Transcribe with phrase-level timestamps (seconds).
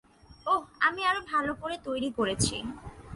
[0.45, 2.55] ওহ, আমি আরো ভালো করে তৈরি করেছি।